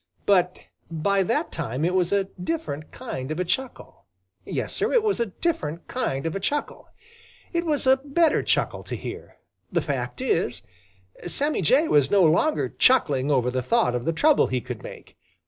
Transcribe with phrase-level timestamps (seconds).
[0.25, 0.57] But
[0.89, 4.07] by that time it was a different kind of a chuckle.
[4.45, 6.87] Yes, Sir, it was a different kind of a chuckle.
[7.53, 9.37] It was a better chuckle to hear.
[9.71, 10.63] The fact is,
[11.27, 15.17] Sammy Jay was no longer chuckling over the thought of the trouble he could make.